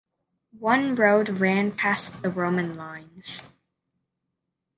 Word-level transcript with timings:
One 0.57 0.95
road 0.95 1.29
ran 1.29 1.73
past 1.73 2.23
the 2.23 2.29
Roman 2.31 2.75
lines. 2.75 3.43